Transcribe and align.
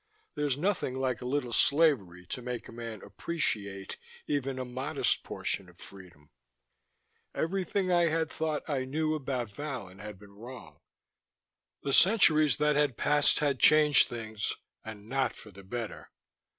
There's 0.33 0.57
nothing 0.57 0.95
like 0.95 1.21
a 1.21 1.27
little 1.27 1.53
slavery 1.53 2.25
to 2.29 2.41
make 2.41 2.67
a 2.67 2.71
man 2.71 3.03
appreciate 3.03 3.97
even 4.25 4.57
a 4.57 4.65
modest 4.65 5.23
portion 5.23 5.69
of 5.69 5.77
freedom. 5.77 6.31
Everything 7.35 7.91
I 7.91 8.07
had 8.07 8.31
thought 8.31 8.67
I 8.67 8.83
knew 8.83 9.13
about 9.13 9.51
Vallon 9.51 9.99
had 9.99 10.17
been 10.17 10.33
wrong: 10.33 10.79
the 11.83 11.93
centuries 11.93 12.57
that 12.57 12.75
had 12.75 12.97
passed 12.97 13.37
had 13.37 13.59
changed 13.59 14.07
things 14.07 14.55
and 14.83 15.07
not 15.07 15.35
for 15.35 15.51
the 15.51 15.61
better. 15.63 16.09